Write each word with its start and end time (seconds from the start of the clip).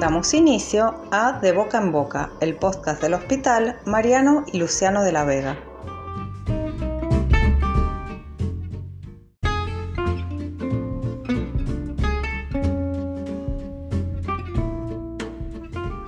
Damos 0.00 0.32
inicio 0.32 0.94
a 1.10 1.40
De 1.40 1.52
Boca 1.52 1.76
en 1.76 1.92
Boca, 1.92 2.30
el 2.40 2.56
podcast 2.56 3.02
del 3.02 3.12
Hospital 3.12 3.78
Mariano 3.84 4.46
y 4.50 4.56
Luciano 4.56 5.02
de 5.02 5.12
la 5.12 5.24
Vega. 5.24 5.58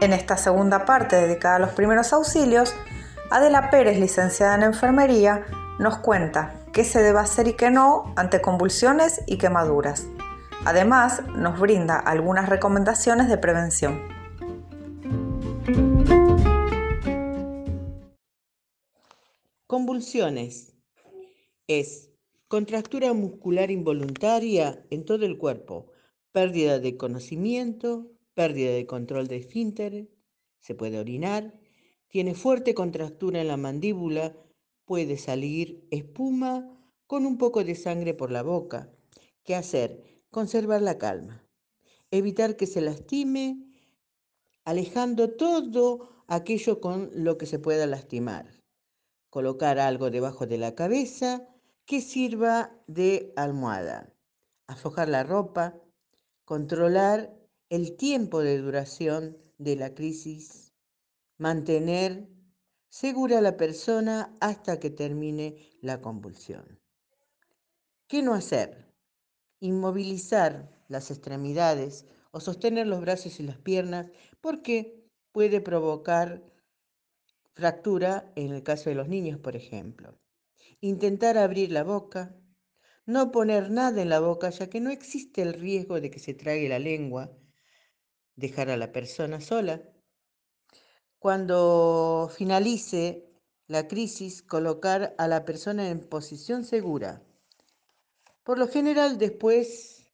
En 0.00 0.12
esta 0.12 0.36
segunda 0.36 0.84
parte 0.84 1.14
dedicada 1.14 1.54
a 1.54 1.60
los 1.60 1.70
primeros 1.70 2.12
auxilios, 2.12 2.74
Adela 3.30 3.70
Pérez, 3.70 4.00
licenciada 4.00 4.56
en 4.56 4.64
enfermería, 4.64 5.46
nos 5.78 5.98
cuenta 5.98 6.54
qué 6.72 6.82
se 6.82 7.04
debe 7.04 7.20
hacer 7.20 7.46
y 7.46 7.52
qué 7.52 7.70
no 7.70 8.12
ante 8.16 8.40
convulsiones 8.40 9.20
y 9.28 9.38
quemaduras. 9.38 10.08
Además, 10.64 11.22
nos 11.36 11.60
brinda 11.60 11.98
algunas 11.98 12.48
recomendaciones 12.48 13.28
de 13.28 13.38
prevención. 13.38 14.00
Convulsiones. 19.66 20.72
Es 21.68 22.10
contractura 22.48 23.12
muscular 23.12 23.70
involuntaria 23.70 24.86
en 24.90 25.04
todo 25.04 25.26
el 25.26 25.36
cuerpo, 25.36 25.90
pérdida 26.32 26.78
de 26.78 26.96
conocimiento, 26.96 28.12
pérdida 28.34 28.72
de 28.72 28.86
control 28.86 29.26
de 29.26 29.36
esfínter, 29.36 30.08
se 30.60 30.74
puede 30.74 30.98
orinar, 30.98 31.58
tiene 32.08 32.34
fuerte 32.34 32.74
contractura 32.74 33.40
en 33.40 33.48
la 33.48 33.56
mandíbula, 33.56 34.36
puede 34.84 35.16
salir 35.16 35.86
espuma 35.90 36.78
con 37.06 37.26
un 37.26 37.38
poco 37.38 37.64
de 37.64 37.74
sangre 37.74 38.14
por 38.14 38.30
la 38.30 38.42
boca. 38.42 38.92
¿Qué 39.44 39.54
hacer? 39.54 40.15
Conservar 40.36 40.82
la 40.82 40.98
calma, 40.98 41.42
evitar 42.10 42.58
que 42.58 42.66
se 42.66 42.82
lastime, 42.82 43.56
alejando 44.66 45.30
todo 45.30 46.24
aquello 46.26 46.78
con 46.82 47.08
lo 47.14 47.38
que 47.38 47.46
se 47.46 47.58
pueda 47.58 47.86
lastimar, 47.86 48.62
colocar 49.30 49.78
algo 49.78 50.10
debajo 50.10 50.46
de 50.46 50.58
la 50.58 50.74
cabeza 50.74 51.48
que 51.86 52.02
sirva 52.02 52.78
de 52.86 53.32
almohada, 53.34 54.12
aflojar 54.66 55.08
la 55.08 55.22
ropa, 55.22 55.80
controlar 56.44 57.34
el 57.70 57.96
tiempo 57.96 58.40
de 58.40 58.58
duración 58.58 59.38
de 59.56 59.76
la 59.76 59.94
crisis, 59.94 60.74
mantener 61.38 62.28
segura 62.90 63.38
a 63.38 63.40
la 63.40 63.56
persona 63.56 64.36
hasta 64.42 64.78
que 64.80 64.90
termine 64.90 65.70
la 65.80 66.02
convulsión. 66.02 66.78
¿Qué 68.06 68.20
no 68.20 68.34
hacer? 68.34 68.86
Inmovilizar 69.60 70.70
las 70.88 71.10
extremidades 71.10 72.06
o 72.30 72.40
sostener 72.40 72.86
los 72.86 73.00
brazos 73.00 73.40
y 73.40 73.42
las 73.42 73.58
piernas 73.58 74.06
porque 74.40 75.04
puede 75.32 75.60
provocar 75.60 76.42
fractura 77.54 78.30
en 78.36 78.52
el 78.52 78.62
caso 78.62 78.90
de 78.90 78.96
los 78.96 79.08
niños, 79.08 79.38
por 79.38 79.56
ejemplo. 79.56 80.18
Intentar 80.80 81.38
abrir 81.38 81.72
la 81.72 81.84
boca, 81.84 82.36
no 83.06 83.32
poner 83.32 83.70
nada 83.70 84.02
en 84.02 84.10
la 84.10 84.20
boca 84.20 84.50
ya 84.50 84.68
que 84.68 84.80
no 84.80 84.90
existe 84.90 85.42
el 85.42 85.54
riesgo 85.54 86.00
de 86.00 86.10
que 86.10 86.18
se 86.18 86.34
trague 86.34 86.68
la 86.68 86.78
lengua, 86.78 87.32
dejar 88.34 88.68
a 88.68 88.76
la 88.76 88.92
persona 88.92 89.40
sola. 89.40 89.82
Cuando 91.18 92.30
finalice 92.34 93.30
la 93.66 93.88
crisis, 93.88 94.42
colocar 94.42 95.14
a 95.18 95.26
la 95.26 95.44
persona 95.44 95.88
en 95.88 96.00
posición 96.00 96.64
segura 96.64 97.25
por 98.46 98.60
lo 98.60 98.68
general, 98.68 99.18
después 99.18 100.08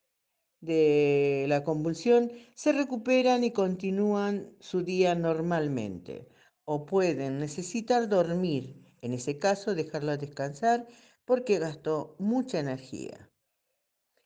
de 0.63 1.45
la 1.49 1.65
convulsión, 1.65 2.33
se 2.55 2.73
recuperan 2.73 3.45
y 3.45 3.51
continúan 3.51 4.57
su 4.59 4.83
día 4.83 5.15
normalmente 5.15 6.31
o 6.65 6.87
pueden 6.87 7.39
necesitar 7.39 8.09
dormir, 8.09 8.97
en 9.03 9.13
ese 9.13 9.39
caso 9.39 9.75
dejarla 9.75 10.17
descansar 10.17 10.87
porque 11.27 11.59
gastó 11.59 12.17
mucha 12.19 12.59
energía. 12.59 13.31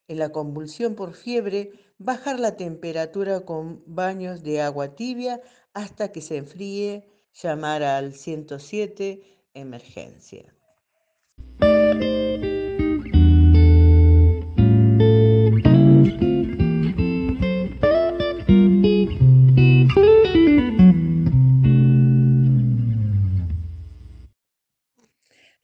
En 0.07 0.21
la 0.21 0.31
convulsión 0.31 0.95
por 0.95 1.15
fiebre, 1.15 1.73
bajar 1.99 2.39
la 2.39 2.57
temperatura 2.57 3.41
con 3.41 3.83
baños 3.87 4.45
de 4.45 4.61
agua 4.61 4.95
tibia 4.95 5.41
hasta 5.75 6.13
que 6.13 6.21
se 6.21 6.37
enfríe, 6.37 7.09
llamar 7.35 7.83
al 7.83 8.15
107 8.15 9.21
emergencia. 9.53 10.55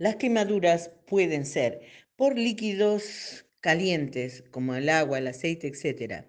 Las 0.02 0.16
quemaduras 0.16 0.90
pueden 1.06 1.46
ser 1.46 1.80
por 2.16 2.36
líquidos 2.36 3.46
calientes, 3.60 4.42
como 4.50 4.74
el 4.74 4.88
agua, 4.88 5.18
el 5.18 5.28
aceite, 5.28 5.68
etc. 5.68 6.24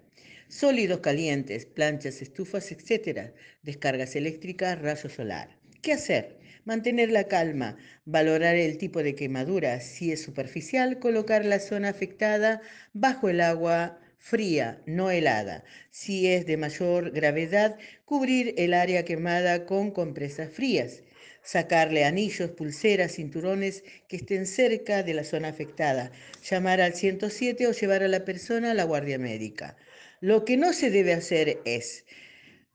Sólidos 0.46 1.00
calientes, 1.00 1.66
planchas, 1.66 2.22
estufas, 2.22 2.70
etc. 2.70 3.32
Descargas 3.64 4.14
eléctricas, 4.14 4.80
rayo 4.80 5.08
solar. 5.08 5.58
¿Qué 5.82 5.92
hacer? 5.92 6.38
Mantener 6.64 7.10
la 7.10 7.24
calma, 7.24 7.76
valorar 8.04 8.54
el 8.54 8.78
tipo 8.78 9.02
de 9.02 9.16
quemadura. 9.16 9.80
Si 9.80 10.12
es 10.12 10.22
superficial, 10.22 11.00
colocar 11.00 11.44
la 11.44 11.58
zona 11.58 11.88
afectada 11.88 12.60
bajo 12.92 13.28
el 13.28 13.40
agua 13.40 13.98
fría, 14.18 14.80
no 14.86 15.10
helada. 15.10 15.64
Si 15.90 16.28
es 16.28 16.46
de 16.46 16.58
mayor 16.58 17.10
gravedad, 17.10 17.76
cubrir 18.04 18.54
el 18.56 18.72
área 18.72 19.04
quemada 19.04 19.66
con 19.66 19.90
compresas 19.90 20.48
frías 20.48 21.02
sacarle 21.44 22.04
anillos, 22.04 22.50
pulseras, 22.50 23.12
cinturones 23.12 23.84
que 24.08 24.16
estén 24.16 24.46
cerca 24.46 25.02
de 25.02 25.14
la 25.14 25.24
zona 25.24 25.48
afectada, 25.48 26.10
llamar 26.42 26.80
al 26.80 26.94
107 26.94 27.66
o 27.66 27.72
llevar 27.72 28.02
a 28.02 28.08
la 28.08 28.24
persona 28.24 28.72
a 28.72 28.74
la 28.74 28.84
guardia 28.84 29.18
médica. 29.18 29.76
Lo 30.20 30.44
que 30.44 30.56
no 30.56 30.72
se 30.72 30.90
debe 30.90 31.12
hacer 31.12 31.60
es 31.64 32.04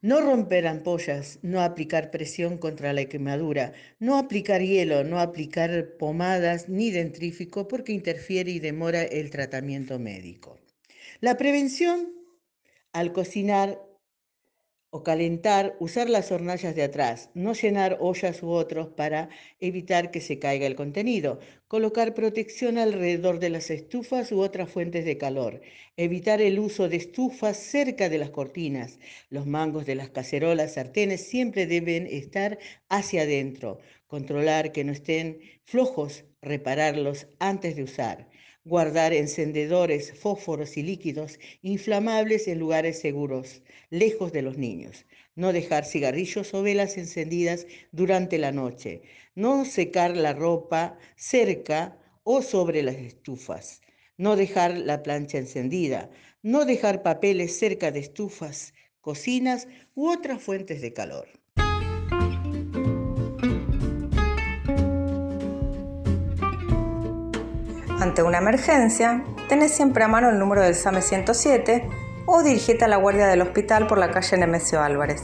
no 0.02 0.20
romper 0.20 0.66
ampollas, 0.66 1.40
no 1.42 1.60
aplicar 1.60 2.10
presión 2.10 2.56
contra 2.56 2.92
la 2.92 3.04
quemadura, 3.04 3.72
no 3.98 4.16
aplicar 4.16 4.62
hielo, 4.62 5.04
no 5.04 5.20
aplicar 5.20 5.96
pomadas 5.98 6.68
ni 6.68 6.90
dentrífico 6.90 7.68
porque 7.68 7.92
interfiere 7.92 8.50
y 8.52 8.60
demora 8.60 9.02
el 9.02 9.30
tratamiento 9.30 9.98
médico. 9.98 10.58
La 11.20 11.36
prevención 11.36 12.14
al 12.92 13.12
cocinar 13.12 13.78
o 14.90 15.02
calentar, 15.04 15.76
usar 15.78 16.10
las 16.10 16.32
hornallas 16.32 16.74
de 16.74 16.82
atrás, 16.82 17.30
no 17.34 17.54
llenar 17.54 17.96
ollas 18.00 18.42
u 18.42 18.50
otros 18.50 18.88
para 18.88 19.28
evitar 19.60 20.10
que 20.10 20.20
se 20.20 20.38
caiga 20.38 20.66
el 20.66 20.74
contenido, 20.74 21.38
colocar 21.68 22.14
protección 22.14 22.76
alrededor 22.76 23.38
de 23.38 23.50
las 23.50 23.70
estufas 23.70 24.32
u 24.32 24.40
otras 24.40 24.68
fuentes 24.70 25.04
de 25.04 25.16
calor, 25.16 25.60
evitar 25.96 26.40
el 26.40 26.58
uso 26.58 26.88
de 26.88 26.96
estufas 26.96 27.56
cerca 27.56 28.08
de 28.08 28.18
las 28.18 28.30
cortinas, 28.30 28.98
los 29.28 29.46
mangos 29.46 29.86
de 29.86 29.94
las 29.94 30.10
cacerolas, 30.10 30.74
sartenes 30.74 31.22
siempre 31.26 31.66
deben 31.66 32.06
estar 32.06 32.58
hacia 32.88 33.22
adentro, 33.22 33.78
controlar 34.08 34.72
que 34.72 34.82
no 34.84 34.92
estén 34.92 35.40
flojos, 35.64 36.24
repararlos 36.42 37.28
antes 37.38 37.76
de 37.76 37.82
usar 37.84 38.28
guardar 38.64 39.14
encendedores, 39.14 40.12
fósforos 40.18 40.76
y 40.76 40.82
líquidos 40.82 41.38
inflamables 41.62 42.46
en 42.46 42.58
lugares 42.58 43.00
seguros, 43.00 43.62
lejos 43.88 44.32
de 44.32 44.42
los 44.42 44.58
niños, 44.58 45.06
no 45.34 45.52
dejar 45.52 45.84
cigarrillos 45.84 46.52
o 46.52 46.62
velas 46.62 46.98
encendidas 46.98 47.66
durante 47.90 48.36
la 48.38 48.52
noche, 48.52 49.02
no 49.34 49.64
secar 49.64 50.16
la 50.16 50.34
ropa 50.34 50.98
cerca 51.16 51.98
o 52.22 52.42
sobre 52.42 52.82
las 52.82 52.96
estufas, 52.96 53.80
no 54.18 54.36
dejar 54.36 54.76
la 54.76 55.02
plancha 55.02 55.38
encendida, 55.38 56.10
no 56.42 56.66
dejar 56.66 57.02
papeles 57.02 57.58
cerca 57.58 57.90
de 57.90 58.00
estufas, 58.00 58.74
cocinas 59.00 59.68
u 59.94 60.10
otras 60.10 60.42
fuentes 60.42 60.82
de 60.82 60.92
calor. 60.92 61.39
Ante 68.00 68.22
una 68.22 68.38
emergencia, 68.38 69.22
tenés 69.50 69.72
siempre 69.72 70.02
a 70.02 70.08
mano 70.08 70.30
el 70.30 70.38
número 70.38 70.62
del 70.62 70.74
SAME 70.74 71.02
107 71.02 71.86
o 72.24 72.42
dirigite 72.42 72.86
a 72.86 72.88
la 72.88 72.96
guardia 72.96 73.26
del 73.26 73.42
hospital 73.42 73.86
por 73.86 73.98
la 73.98 74.10
calle 74.10 74.38
Nemesio 74.38 74.80
Álvarez. 74.80 75.22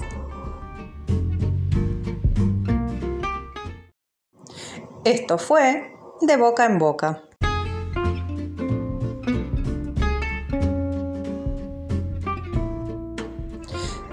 Esto 5.05 5.38
fue 5.38 5.96
De 6.20 6.37
Boca 6.37 6.67
en 6.67 6.78
Boca. 6.78 7.23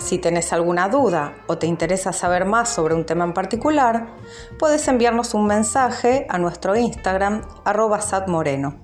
Si 0.04 0.18
tenés 0.18 0.52
alguna 0.52 0.90
duda 0.90 1.34
o 1.48 1.58
te 1.58 1.66
interesa 1.66 2.12
saber 2.12 2.44
más 2.44 2.68
sobre 2.68 2.94
un 2.94 3.06
tema 3.06 3.24
en 3.24 3.34
particular, 3.34 4.08
puedes 4.60 4.86
enviarnos 4.90 5.34
un 5.34 5.48
mensaje 5.48 6.26
a 6.28 6.38
nuestro 6.38 6.76
Instagram 6.76 7.42
arroba 7.64 8.02
satmoreno. 8.02 8.76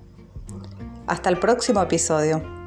Hasta 1.07 1.29
el 1.29 1.37
próximo 1.37 1.81
episodio. 1.81 2.58